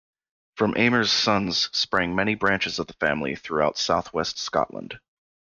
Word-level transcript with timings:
From 0.55 0.73
Aymer's 0.77 1.11
sons 1.11 1.69
sprang 1.77 2.15
many 2.15 2.33
branches 2.33 2.79
of 2.79 2.87
the 2.87 2.93
family 2.93 3.35
throughout 3.35 3.77
south-west 3.77 4.39
Scotland. 4.39 4.99